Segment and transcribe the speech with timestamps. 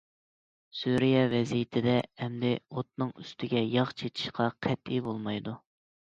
[0.77, 1.93] سۈرىيە ۋەزىيىتىدە
[2.23, 5.55] ئەمدى ئوتنىڭ ئۈستىگە ياغ چېچىشقا قەتئىي بولمايدۇ.